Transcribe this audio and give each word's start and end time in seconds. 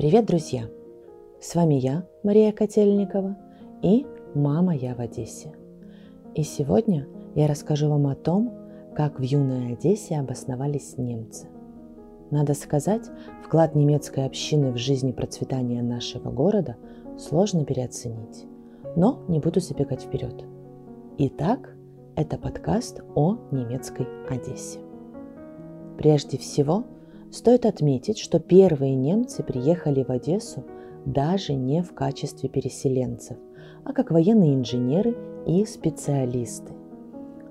Привет, 0.00 0.24
друзья! 0.24 0.62
С 1.42 1.54
вами 1.54 1.74
я, 1.74 2.06
Мария 2.22 2.52
Котельникова, 2.52 3.36
и 3.82 4.06
мама 4.34 4.74
я 4.74 4.94
в 4.94 4.98
Одессе. 4.98 5.52
И 6.34 6.42
сегодня 6.42 7.06
я 7.34 7.46
расскажу 7.46 7.90
вам 7.90 8.06
о 8.06 8.14
том, 8.14 8.50
как 8.96 9.20
в 9.20 9.22
юной 9.22 9.74
Одессе 9.74 10.18
обосновались 10.18 10.96
немцы. 10.96 11.48
Надо 12.30 12.54
сказать, 12.54 13.10
вклад 13.44 13.74
немецкой 13.74 14.24
общины 14.24 14.72
в 14.72 14.78
жизнь 14.78 15.10
и 15.10 15.12
процветание 15.12 15.82
нашего 15.82 16.30
города 16.30 16.76
сложно 17.18 17.66
переоценить. 17.66 18.46
Но 18.96 19.22
не 19.28 19.38
буду 19.38 19.60
забегать 19.60 20.04
вперед. 20.04 20.46
Итак, 21.18 21.76
это 22.16 22.38
подкаст 22.38 23.02
о 23.14 23.36
немецкой 23.50 24.06
Одессе. 24.30 24.78
Прежде 25.98 26.38
всего, 26.38 26.84
стоит 27.30 27.66
отметить, 27.66 28.18
что 28.18 28.38
первые 28.38 28.94
немцы 28.94 29.42
приехали 29.42 30.02
в 30.02 30.10
Одессу 30.10 30.64
даже 31.04 31.54
не 31.54 31.82
в 31.82 31.94
качестве 31.94 32.48
переселенцев, 32.48 33.36
а 33.84 33.92
как 33.92 34.10
военные 34.10 34.54
инженеры 34.54 35.16
и 35.46 35.64
специалисты. 35.64 36.72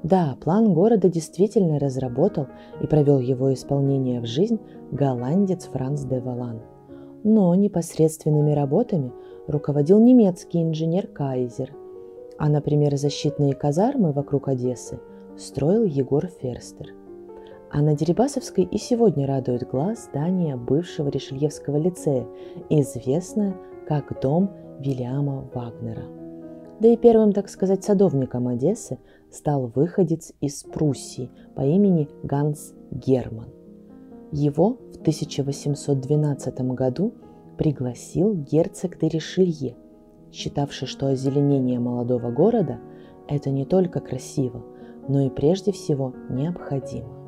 Да, 0.04 0.38
план 0.40 0.74
города 0.74 1.10
действительно 1.10 1.78
разработал 1.78 2.48
и 2.82 2.88
провел 2.88 3.20
его 3.20 3.54
исполнение 3.54 4.22
в 4.22 4.26
жизнь 4.26 4.60
голландец 4.92 5.66
Франц 5.66 6.04
де 6.04 6.20
Валан. 6.20 6.62
Но 7.24 7.54
непосредственными 7.56 8.54
работами 8.54 9.12
руководил 9.48 10.00
немецкий 10.00 10.64
инженер 10.64 11.08
Кайзер, 11.08 11.74
а, 12.38 12.48
например, 12.48 12.96
защитные 12.96 13.54
казармы 13.54 14.14
вокруг 14.14 14.48
Одессы 14.48 15.00
строил 15.38 15.84
Егор 15.84 16.28
Ферстер. 16.28 16.94
А 17.72 17.82
на 17.84 17.96
Дерибасовской 17.96 18.64
и 18.64 18.78
сегодня 18.80 19.28
радует 19.28 19.68
глаз 19.70 20.06
здание 20.06 20.56
бывшего 20.56 21.10
Решельевского 21.10 21.78
лицея, 21.78 22.26
известное 22.70 23.56
как 23.88 24.20
дом 24.22 24.50
Вильяма 24.80 25.48
Вагнера. 25.54 26.06
Да 26.80 26.88
и 26.88 26.98
первым, 26.98 27.32
так 27.32 27.48
сказать, 27.48 27.84
садовником 27.84 28.48
Одессы 28.48 28.98
стал 29.32 29.68
выходец 29.68 30.34
из 30.42 30.64
Пруссии 30.64 31.30
по 31.56 31.62
имени 31.62 32.10
Ганс 32.24 32.74
Герман. 32.90 33.50
Его 34.32 34.78
в 34.94 35.02
1812 35.02 36.62
году 36.74 37.14
пригласил 37.58 38.34
герцог 38.34 38.98
де 39.00 39.10
Ришелье, 39.10 39.76
считавший, 40.32 40.88
что 40.88 41.08
озеленение 41.08 41.80
молодого 41.80 42.32
города– 42.32 42.80
это 43.28 43.52
не 43.52 43.66
только 43.66 44.00
красиво, 44.00 44.64
но 45.08 45.22
и 45.22 45.30
прежде 45.30 45.72
всего 45.72 46.14
необходимо. 46.30 47.19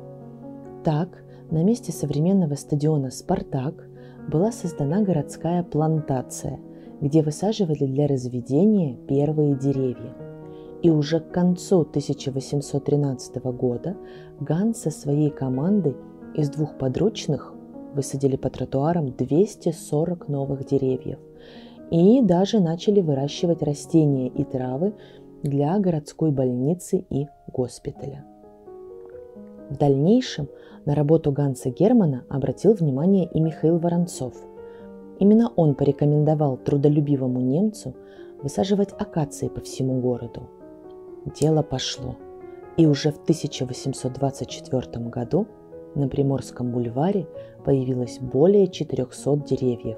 Так, 0.84 1.22
на 1.50 1.62
месте 1.62 1.92
современного 1.92 2.54
стадиона 2.54 3.10
«Спартак» 3.10 3.88
была 4.28 4.50
создана 4.50 5.02
городская 5.02 5.62
плантация, 5.62 6.58
где 7.00 7.22
высаживали 7.22 7.86
для 7.86 8.08
разведения 8.08 8.96
первые 9.06 9.54
деревья. 9.54 10.16
И 10.82 10.90
уже 10.90 11.20
к 11.20 11.30
концу 11.30 11.82
1813 11.82 13.36
года 13.56 13.96
Ганс 14.40 14.78
со 14.78 14.90
своей 14.90 15.30
командой 15.30 15.94
из 16.34 16.50
двух 16.50 16.76
подручных 16.76 17.54
высадили 17.94 18.36
по 18.36 18.50
тротуарам 18.50 19.12
240 19.12 20.28
новых 20.28 20.66
деревьев 20.66 21.18
и 21.92 22.22
даже 22.22 22.58
начали 22.58 23.00
выращивать 23.00 23.62
растения 23.62 24.28
и 24.28 24.42
травы 24.42 24.94
для 25.44 25.78
городской 25.78 26.32
больницы 26.32 27.04
и 27.08 27.28
госпиталя. 27.46 28.24
В 29.72 29.78
дальнейшем 29.78 30.50
на 30.84 30.94
работу 30.94 31.32
Ганса 31.32 31.70
Германа 31.70 32.26
обратил 32.28 32.74
внимание 32.74 33.24
и 33.24 33.40
Михаил 33.40 33.78
Воронцов. 33.78 34.34
Именно 35.18 35.50
он 35.56 35.74
порекомендовал 35.74 36.58
трудолюбивому 36.58 37.40
немцу 37.40 37.94
высаживать 38.42 38.92
акации 38.92 39.48
по 39.48 39.62
всему 39.62 39.98
городу. 40.02 40.42
Дело 41.40 41.62
пошло, 41.62 42.16
и 42.76 42.86
уже 42.86 43.12
в 43.12 43.22
1824 43.22 45.06
году 45.06 45.46
на 45.94 46.06
Приморском 46.06 46.70
бульваре 46.70 47.26
появилось 47.64 48.18
более 48.18 48.68
400 48.68 49.36
деревьев. 49.38 49.96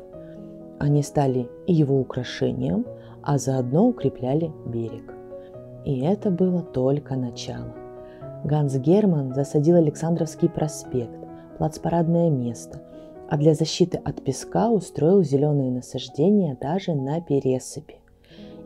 Они 0.78 1.02
стали 1.02 1.50
его 1.66 1.98
украшением, 1.98 2.86
а 3.24 3.38
заодно 3.38 3.88
укрепляли 3.88 4.52
берег. 4.66 5.12
И 5.84 5.98
это 5.98 6.30
было 6.30 6.62
только 6.62 7.16
начало. 7.16 7.83
Ганс 8.44 8.76
Герман 8.76 9.34
засадил 9.34 9.76
Александровский 9.76 10.50
проспект, 10.50 11.16
плацпарадное 11.56 12.28
место, 12.28 12.82
а 13.30 13.38
для 13.38 13.54
защиты 13.54 13.96
от 13.96 14.22
песка 14.22 14.70
устроил 14.70 15.22
зеленые 15.22 15.70
насаждения 15.70 16.54
даже 16.60 16.94
на 16.94 17.22
пересыпи. 17.22 17.96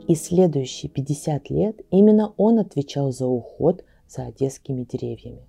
И 0.08 0.16
следующие 0.16 0.90
50 0.90 1.50
лет 1.50 1.80
именно 1.90 2.32
он 2.36 2.58
отвечал 2.58 3.12
за 3.12 3.28
уход 3.28 3.84
за 4.08 4.24
одесскими 4.24 4.82
деревьями. 4.82 5.46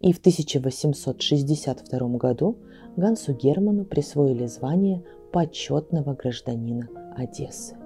И 0.00 0.12
в 0.12 0.18
1862 0.18 2.08
году 2.16 2.56
Гансу 2.96 3.34
Герману 3.34 3.84
присвоили 3.84 4.46
звание 4.46 5.04
почетного 5.30 6.14
гражданина 6.14 6.88
Одессы. 7.16 7.79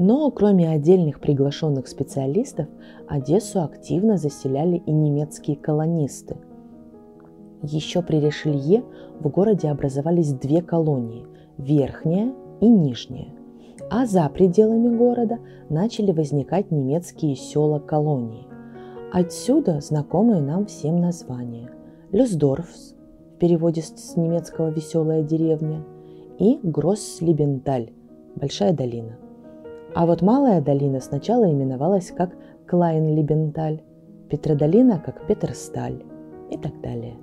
Но 0.00 0.30
кроме 0.30 0.70
отдельных 0.70 1.18
приглашенных 1.18 1.88
специалистов, 1.88 2.68
Одессу 3.08 3.64
активно 3.64 4.16
заселяли 4.16 4.76
и 4.86 4.92
немецкие 4.92 5.56
колонисты. 5.56 6.36
Еще 7.64 8.02
при 8.02 8.20
Решелье 8.20 8.84
в 9.18 9.28
городе 9.28 9.68
образовались 9.68 10.32
две 10.32 10.62
колонии– 10.62 11.26
Верхняя 11.58 12.32
и 12.60 12.68
Нижняя. 12.68 13.34
А 13.90 14.06
за 14.06 14.28
пределами 14.28 14.96
города 14.96 15.38
начали 15.68 16.12
возникать 16.12 16.70
немецкие 16.70 17.34
села-колонии. 17.34 18.46
Отсюда 19.12 19.80
знакомые 19.80 20.40
нам 20.40 20.66
всем 20.66 21.00
названия– 21.00 21.72
Люсдорфс, 22.12 22.94
в 23.34 23.38
переводе 23.40 23.82
с 23.82 24.14
немецкого 24.14 24.68
«веселая 24.68 25.24
деревня», 25.24 25.84
и 26.38 26.60
Гросслибенталь– 26.62 27.90
Большая 28.36 28.72
долина– 28.72 29.18
а 29.94 30.06
вот 30.06 30.22
Малая 30.22 30.60
долина 30.60 31.00
сначала 31.00 31.50
именовалась 31.50 32.10
как 32.10 32.30
Клайн-Либенталь, 32.66 33.80
Петродолина 34.28 35.02
как 35.04 35.26
Петерсталь 35.26 36.04
и 36.50 36.58
так 36.58 36.80
далее. 36.80 37.16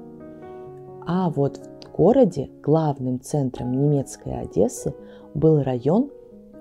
А 1.06 1.30
вот 1.30 1.58
в 1.58 1.96
городе 1.96 2.50
главным 2.64 3.22
центром 3.22 3.72
немецкой 3.72 4.42
Одессы 4.42 4.96
был 5.34 5.62
район, 5.62 6.10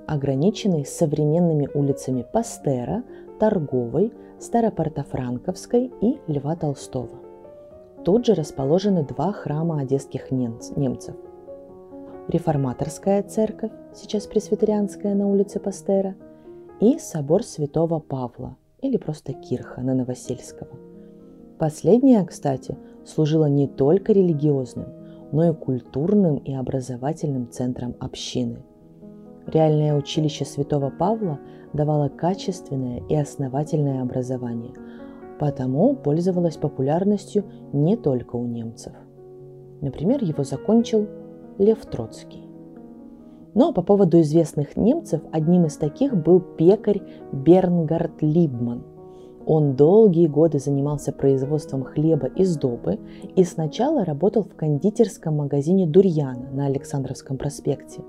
ограниченный 0.06 0.84
современными 0.84 1.68
улицами 1.72 2.26
Пастера, 2.30 3.02
Торговой, 3.40 4.12
Старопортофранковской 4.38 5.90
и 6.00 6.18
Льва 6.26 6.56
Толстого. 6.56 7.08
Тут 8.04 8.26
же 8.26 8.34
расположены 8.34 9.02
два 9.04 9.32
храма 9.32 9.80
одесских 9.80 10.30
немцев– 10.30 11.16
Реформаторская 12.28 13.22
церковь, 13.22 13.70
сейчас 13.92 14.26
пресвитерианская 14.26 15.14
на 15.14 15.28
улице 15.28 15.60
Пастера, 15.60 16.14
и 16.80 16.98
собор 16.98 17.44
святого 17.44 18.00
Павла, 18.00 18.56
или 18.80 18.96
просто 18.96 19.34
Кирха 19.34 19.82
на 19.82 19.94
Новосельского. 19.94 20.70
Последняя, 21.58 22.24
кстати, 22.24 22.78
служила 23.04 23.44
не 23.44 23.68
только 23.68 24.14
религиозным, 24.14 24.86
но 25.32 25.50
и 25.50 25.54
культурным 25.54 26.36
и 26.38 26.54
образовательным 26.54 27.50
центром 27.50 27.94
общины. 28.00 28.64
Реальное 29.46 29.94
училище 29.94 30.46
святого 30.46 30.88
Павла 30.88 31.38
давало 31.74 32.08
качественное 32.08 33.02
и 33.06 33.14
основательное 33.14 34.00
образование, 34.00 34.72
потому 35.38 35.94
пользовалось 35.94 36.56
популярностью 36.56 37.44
не 37.74 37.98
только 37.98 38.36
у 38.36 38.46
немцев. 38.46 38.94
Например, 39.82 40.24
его 40.24 40.42
закончил 40.42 41.06
Лев 41.58 41.86
Троцкий. 41.86 42.44
Но 43.54 43.72
по 43.72 43.82
поводу 43.82 44.20
известных 44.20 44.76
немцев 44.76 45.20
одним 45.30 45.66
из 45.66 45.76
таких 45.76 46.16
был 46.16 46.40
пекарь 46.40 47.02
Бернгард 47.32 48.20
Либман. 48.20 48.82
Он 49.46 49.76
долгие 49.76 50.26
годы 50.26 50.58
занимался 50.58 51.12
производством 51.12 51.84
хлеба 51.84 52.26
из 52.26 52.56
добы 52.56 52.98
и 53.36 53.44
сначала 53.44 54.04
работал 54.04 54.42
в 54.42 54.56
кондитерском 54.56 55.36
магазине 55.36 55.86
Дурьяна 55.86 56.50
на 56.50 56.66
Александровском 56.66 57.36
проспекте. 57.36 58.02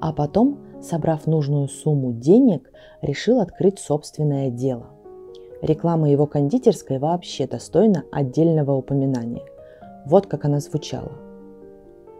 А 0.00 0.12
потом, 0.12 0.58
собрав 0.80 1.26
нужную 1.26 1.68
сумму 1.68 2.12
денег, 2.12 2.72
решил 3.02 3.38
открыть 3.38 3.78
собственное 3.78 4.50
дело. 4.50 4.86
Реклама 5.60 6.10
его 6.10 6.26
кондитерской 6.26 6.98
вообще 6.98 7.46
достойна 7.46 8.02
отдельного 8.10 8.72
упоминания. 8.72 9.44
Вот 10.06 10.26
как 10.26 10.46
она 10.46 10.58
звучала– 10.58 11.12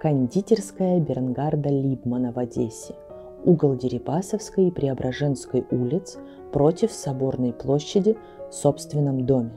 кондитерская 0.03 0.99
Бернгарда 0.99 1.69
Либмана 1.69 2.33
в 2.33 2.39
Одессе, 2.41 2.97
угол 3.45 3.77
Дерипасовской 3.77 4.67
и 4.67 4.71
Преображенской 4.73 5.65
улиц 5.71 6.19
против 6.53 6.91
Соборной 6.91 7.53
площади 7.53 8.17
в 8.51 8.53
собственном 8.53 9.25
доме. 9.25 9.53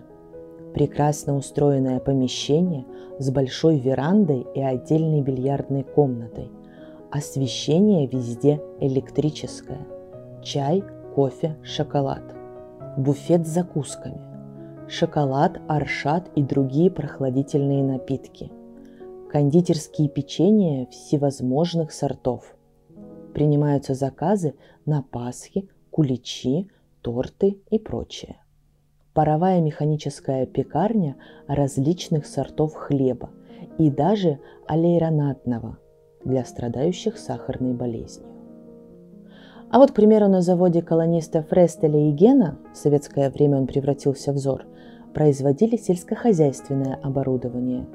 прекрасно 0.75 1.35
устроенное 1.35 1.99
помещение 1.99 2.85
с 3.17 3.31
большой 3.31 3.79
верандой 3.79 4.45
и 4.53 4.61
отдельной 4.61 5.21
бильярдной 5.21 5.83
комнатой. 5.83 6.51
Освещение 7.09 8.05
везде 8.05 8.61
электрическое. 8.81 9.79
Чай, 10.43 10.83
кофе, 11.15 11.55
шоколад. 11.63 12.21
Буфет 12.97 13.47
с 13.47 13.49
закусками. 13.49 14.21
Шоколад, 14.87 15.59
аршат 15.67 16.29
и 16.35 16.43
другие 16.43 16.91
прохладительные 16.91 17.83
напитки. 17.83 18.51
Кондитерские 19.35 20.07
печенья 20.07 20.85
всевозможных 20.85 21.91
сортов. 21.91 22.55
Принимаются 23.33 23.93
заказы 23.93 24.55
на 24.85 25.01
Пасхи, 25.01 25.67
куличи, 25.91 26.69
торты 27.01 27.59
и 27.69 27.77
прочее 27.77 28.37
паровая 29.13 29.59
механическая 29.59 30.45
пекарня 30.45 31.17
различных 31.47 32.25
сортов 32.25 32.75
хлеба 32.75 33.29
и 33.77 33.89
даже 33.89 34.39
алейронатного 34.67 35.79
для 36.23 36.45
страдающих 36.45 37.17
сахарной 37.17 37.73
болезнью. 37.73 38.27
А 39.69 39.79
вот, 39.79 39.91
к 39.91 39.95
примеру, 39.95 40.29
на 40.29 40.41
заводе 40.41 40.81
колониста 40.81 41.43
Фрестеля 41.43 42.09
и 42.09 42.11
Гена, 42.11 42.57
в 42.73 42.77
советское 42.77 43.29
время 43.29 43.57
он 43.57 43.67
превратился 43.67 44.31
в 44.31 44.37
ЗОР, 44.37 44.65
производили 45.13 45.75
сельскохозяйственное 45.75 46.99
оборудование. 47.03 47.85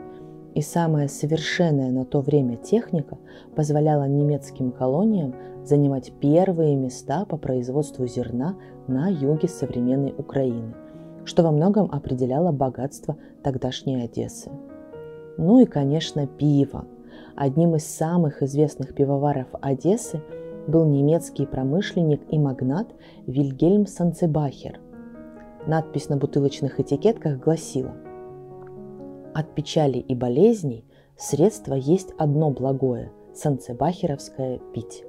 И 0.55 0.62
самая 0.62 1.08
совершенная 1.08 1.91
на 1.91 2.05
то 2.05 2.20
время 2.20 2.56
техника 2.56 3.19
позволяла 3.55 4.08
немецким 4.08 4.73
колониям 4.73 5.35
занимать 5.64 6.12
первые 6.20 6.76
места 6.76 7.25
по 7.25 7.37
производству 7.37 8.06
зерна 8.06 8.56
на 8.88 9.08
юге 9.08 9.49
современной 9.49 10.14
Украины– 10.17 10.75
что 11.25 11.43
во 11.43 11.50
многом 11.50 11.91
определяло 11.91 12.52
богатство 12.52 13.17
тогдашней 13.43 14.02
Одессы. 14.02 14.50
Ну 15.37 15.61
и, 15.61 15.64
конечно, 15.64 16.26
пиво. 16.26 16.87
Одним 17.37 17.76
из 17.76 17.87
самых 17.87 18.43
известных 18.43 18.94
пивоваров 18.94 19.47
Одессы 19.61 20.20
был 20.67 20.85
немецкий 20.87 21.47
промышленник 21.47 22.20
и 22.31 22.38
магнат 22.38 22.88
Вильгельм 23.26 23.87
Санцебахер. 23.87 24.81
Надпись 25.67 26.08
на 26.08 26.17
бутылочных 26.17 26.81
этикетках 26.81 27.38
гласила 27.38 27.93
«От 29.40 29.54
печали 29.54 29.98
и 29.98 30.14
болезней 30.14 30.84
средство 31.16 31.75
есть 31.75 32.10
одно 32.19 32.50
благое– 32.50 33.10
санцебахеровское 33.34 34.60
пить». 34.75 35.04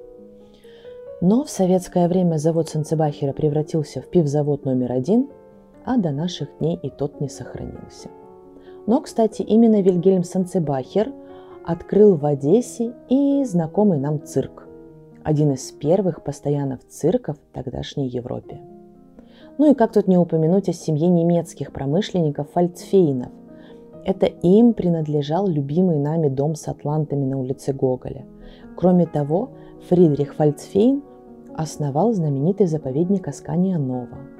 Но 1.20 1.44
в 1.44 1.50
советское 1.50 2.08
время 2.08 2.38
завод 2.38 2.68
Санцебахера 2.68 3.32
превратился 3.32 4.00
в 4.00 4.08
пивзавод 4.08 4.64
номер 4.64 4.92
один– 4.92 5.28
а 5.84 5.96
до 5.96 6.10
наших 6.10 6.48
дней 6.58 6.78
и 6.82 6.90
тот 6.90 7.20
не 7.20 7.28
сохранился. 7.28 8.08
Но, 8.86 9.00
кстати, 9.00 9.42
именно 9.42 9.80
Вильгельм 9.80 10.24
Санцебахер 10.24 11.12
открыл 11.64 12.16
в 12.16 12.26
Одессе 12.26 12.92
и 13.08 13.44
знакомый 13.44 13.98
нам 13.98 14.24
цирк. 14.24 14.66
Один 15.22 15.52
из 15.52 15.70
первых 15.70 16.24
постоянных 16.24 16.86
цирков 16.88 17.36
тогдашней 17.52 18.08
Европе. 18.08 18.60
Ну 19.58 19.70
и 19.70 19.74
как 19.74 19.92
тут 19.92 20.08
не 20.08 20.18
упомянуть 20.18 20.68
о 20.68 20.72
семье 20.72 21.08
немецких 21.08 21.72
промышленников 21.72 22.50
Фальцфейнов. 22.50 23.30
Это 24.04 24.26
им 24.26 24.74
принадлежал 24.74 25.46
любимый 25.46 25.98
нами 25.98 26.28
дом 26.28 26.54
с 26.54 26.68
атлантами 26.68 27.24
на 27.24 27.38
улице 27.38 27.72
Гоголя. 27.72 28.26
Кроме 28.76 29.06
того, 29.06 29.50
Фридрих 29.88 30.34
Фальцфейн 30.34 31.02
основал 31.54 32.12
знаменитый 32.12 32.66
заповедник 32.66 33.28
Аскания 33.28 33.78
Нова– 33.78 34.18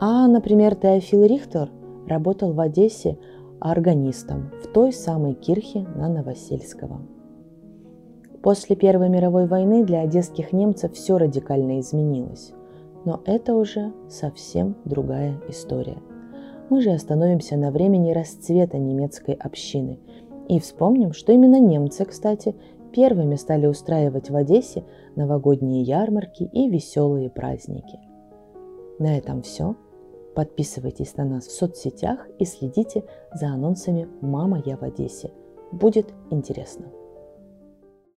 а, 0.00 0.26
например, 0.26 0.74
Теофил 0.74 1.24
Рихтер 1.24 1.70
работал 2.06 2.52
в 2.52 2.60
Одессе 2.60 3.18
органистом 3.60 4.50
в 4.62 4.66
той 4.66 4.92
самой 4.92 5.34
кирхе 5.34 5.86
на 5.94 6.08
Новосельского. 6.08 7.00
После 8.42 8.76
Первой 8.76 9.08
мировой 9.08 9.46
войны 9.46 9.84
для 9.84 10.00
одесских 10.00 10.52
немцев 10.52 10.92
все 10.92 11.16
радикально 11.16 11.80
изменилось. 11.80 12.52
Но 13.06 13.22
это 13.24 13.54
уже 13.54 13.92
совсем 14.08 14.76
другая 14.84 15.40
история. 15.48 15.96
Мы 16.74 16.80
же 16.80 16.90
остановимся 16.90 17.56
на 17.56 17.70
времени 17.70 18.10
расцвета 18.10 18.78
немецкой 18.78 19.36
общины 19.36 20.00
и 20.48 20.58
вспомним, 20.58 21.12
что 21.12 21.30
именно 21.30 21.60
немцы, 21.60 22.04
кстати, 22.04 22.56
первыми 22.90 23.36
стали 23.36 23.68
устраивать 23.68 24.28
в 24.28 24.34
Одессе 24.34 24.82
новогодние 25.14 25.82
ярмарки 25.82 26.42
и 26.42 26.68
веселые 26.68 27.30
праздники. 27.30 28.00
На 28.98 29.16
этом 29.16 29.42
все. 29.42 29.76
Подписывайтесь 30.34 31.16
на 31.16 31.24
нас 31.24 31.46
в 31.46 31.52
соцсетях 31.52 32.26
и 32.40 32.44
следите 32.44 33.04
за 33.32 33.50
анонсами 33.50 34.08
«Мама, 34.20 34.60
я 34.66 34.76
в 34.76 34.82
Одессе». 34.82 35.30
Будет 35.70 36.12
интересно. 36.30 36.86